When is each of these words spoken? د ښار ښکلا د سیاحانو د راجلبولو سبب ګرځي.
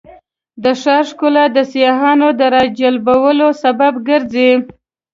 د 0.63 0.65
ښار 0.81 1.03
ښکلا 1.09 1.45
د 1.55 1.57
سیاحانو 1.71 2.27
د 2.39 2.41
راجلبولو 2.55 3.47
سبب 3.63 3.93
ګرځي. 4.07 4.51